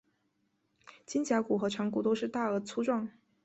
[1.05, 3.07] 肩胛骨与肠骨都是大而粗壮。